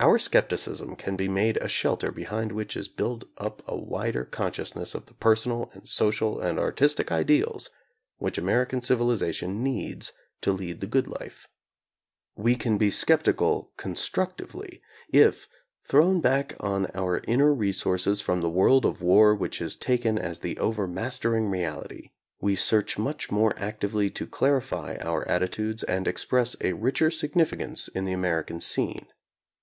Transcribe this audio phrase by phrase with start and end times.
[0.00, 4.96] Our skepticism can be made a shelter behind which is built up a wider consciousness
[4.96, 7.70] of the personal and social and artis tic ideals
[8.18, 11.46] which American civilization needs to lead the good life.
[12.34, 14.80] We can be skeptical construc tively,
[15.12, 15.46] if,
[15.84, 20.40] thrown back on our inner resources from the world of war which is taken as
[20.40, 22.10] the overmaster ing reality,
[22.40, 27.86] we search much more actively to clar ify our attitudes and express a richer significance
[27.86, 29.06] in the American scene.